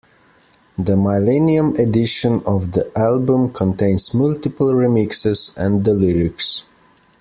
The 0.79 0.97
millennium 0.97 1.75
edition 1.75 2.41
of 2.47 2.71
the 2.71 2.91
album 2.97 3.53
contains 3.53 4.15
multiple 4.15 4.71
remixes 4.71 5.55
and 5.55 5.85
the 5.85 5.93
lyrics. 5.93 6.63